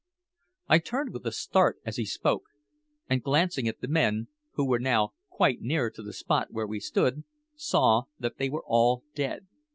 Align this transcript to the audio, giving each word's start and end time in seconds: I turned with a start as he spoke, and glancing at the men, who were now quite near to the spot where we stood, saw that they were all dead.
I 0.67 0.79
turned 0.79 1.13
with 1.13 1.27
a 1.27 1.31
start 1.31 1.79
as 1.85 1.97
he 1.97 2.05
spoke, 2.05 2.45
and 3.07 3.21
glancing 3.21 3.67
at 3.67 3.81
the 3.81 3.87
men, 3.87 4.29
who 4.53 4.65
were 4.65 4.79
now 4.79 5.13
quite 5.29 5.61
near 5.61 5.91
to 5.91 6.01
the 6.01 6.11
spot 6.11 6.47
where 6.49 6.65
we 6.65 6.79
stood, 6.79 7.23
saw 7.55 8.05
that 8.19 8.37
they 8.39 8.49
were 8.49 8.63
all 8.65 9.03
dead. 9.13 9.45